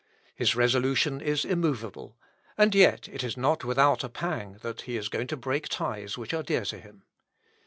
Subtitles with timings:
[0.33, 2.17] His resolution is immovable,
[2.57, 6.33] and yet it is not without a pang he is going to break ties which
[6.33, 7.03] are dear to him.